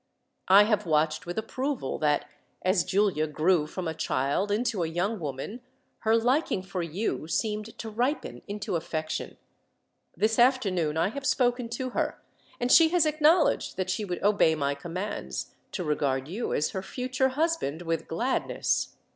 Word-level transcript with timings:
I 0.47 0.63
have 0.63 0.87
watched 0.87 1.27
with 1.27 1.37
approval 1.37 1.99
that, 1.99 2.27
as 2.63 2.83
Giulia 2.83 3.27
grew 3.27 3.67
from 3.67 3.87
a 3.87 3.93
child 3.93 4.49
into 4.49 4.81
a 4.81 4.87
young 4.89 5.19
woman, 5.19 5.61
her 5.99 6.17
liking 6.17 6.63
for 6.63 6.81
you 6.81 7.27
seemed 7.27 7.77
to 7.77 7.87
ripen 7.87 8.41
into 8.47 8.75
affection. 8.75 9.37
This 10.17 10.39
afternoon 10.39 10.97
I 10.97 11.09
have 11.09 11.27
spoken 11.27 11.69
to 11.77 11.91
her, 11.91 12.19
and 12.59 12.71
she 12.71 12.89
has 12.89 13.05
acknowledged 13.05 13.77
that 13.77 13.91
she 13.91 14.03
would 14.03 14.23
obey 14.23 14.55
my 14.55 14.73
commands, 14.73 15.53
to 15.73 15.83
regard 15.83 16.27
you 16.27 16.51
as 16.51 16.71
her 16.71 16.81
future 16.81 17.29
husband, 17.29 17.83
with 17.83 18.07
gladness. 18.07 18.95